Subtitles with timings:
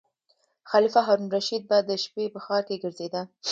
[0.63, 3.21] خلیفه هارون الرشید به د شپې په ښار کې ګرځیده.